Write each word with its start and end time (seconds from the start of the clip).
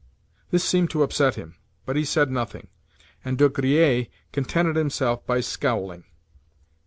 This 0.49 0.63
seemed 0.63 0.89
to 0.89 1.03
upset 1.03 1.35
him, 1.35 1.57
but 1.85 1.95
he 1.95 2.05
said 2.05 2.31
nothing, 2.31 2.65
and 3.23 3.37
De 3.37 3.47
Griers 3.49 4.07
contented 4.31 4.75
himself 4.75 5.23
by 5.27 5.41
scowling. 5.41 6.05